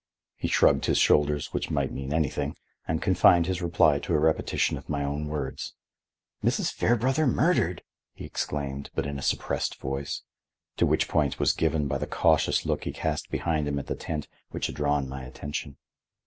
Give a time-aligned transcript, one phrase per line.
[0.35, 2.55] He shrugged his shoulders, which might mean anything,
[2.87, 5.75] and confined his reply to a repetition of my own words.
[6.43, 6.73] "Mrs.
[6.73, 7.83] Fairbrother murdered!"
[8.15, 10.23] he exclaimed, but in a suppressed voice,
[10.77, 13.93] to which point was given by the cautious look he cast behind him at the
[13.95, 15.77] tent which had drawn my attention.